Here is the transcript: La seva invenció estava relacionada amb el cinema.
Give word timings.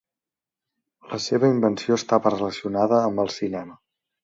La 1.11 1.19
seva 1.25 1.51
invenció 1.57 1.99
estava 2.01 2.33
relacionada 2.35 3.01
amb 3.05 3.25
el 3.27 3.33
cinema. 3.39 3.81